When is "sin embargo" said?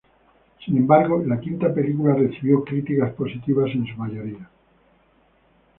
0.65-1.21